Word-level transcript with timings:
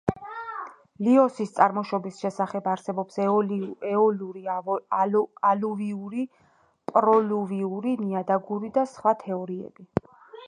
ლიოსის 1.07 1.51
წარმოშობის 1.57 2.15
შესახებ 2.23 2.69
არსებობს 2.71 3.19
ეოლური, 3.25 4.47
ალუვიური, 5.49 6.27
პროლუვიური, 6.95 7.93
ნიადაგური 8.07 8.73
და 8.79 8.87
სხვა 8.95 9.13
თეორიები. 9.25 9.87